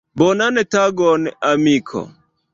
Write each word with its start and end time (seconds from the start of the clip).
Bonan 0.17 0.55
tagon, 0.71 1.21
amiko. 1.51 1.99